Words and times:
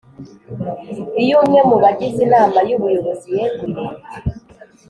Iyo 1.23 1.35
umwe 1.43 1.59
mu 1.69 1.75
bagize 1.83 2.19
inama 2.27 2.59
y 2.67 2.71
ubuyobozi 2.77 3.27
yeguye 3.37 3.85